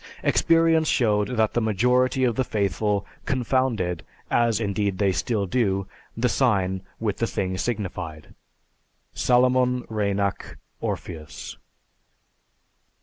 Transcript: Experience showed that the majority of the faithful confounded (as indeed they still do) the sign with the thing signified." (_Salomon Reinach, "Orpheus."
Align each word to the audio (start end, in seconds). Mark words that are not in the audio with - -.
Experience 0.23 0.87
showed 0.87 1.27
that 1.37 1.53
the 1.53 1.61
majority 1.61 2.23
of 2.23 2.35
the 2.35 2.43
faithful 2.43 3.05
confounded 3.27 4.03
(as 4.31 4.59
indeed 4.59 4.97
they 4.97 5.11
still 5.11 5.45
do) 5.45 5.85
the 6.17 6.27
sign 6.27 6.81
with 6.99 7.17
the 7.17 7.27
thing 7.27 7.55
signified." 7.55 8.33
(_Salomon 9.15 9.85
Reinach, 9.89 10.57
"Orpheus." 10.79 11.55